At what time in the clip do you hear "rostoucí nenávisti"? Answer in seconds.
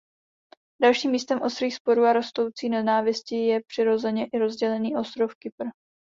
2.13-3.35